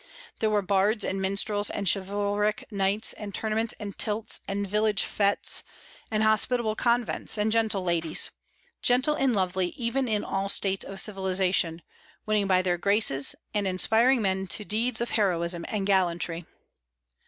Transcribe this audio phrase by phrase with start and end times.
[0.39, 5.61] There were bards and minstrels, and chivalric knights and tournaments and tilts, and village fêtes
[6.09, 8.31] and hospitable convents and gentle ladies,
[8.81, 11.83] gentle and lovely even in all states of civilization,
[12.25, 16.47] winning by their graces and inspiring men to deeds of heroism and gallantry.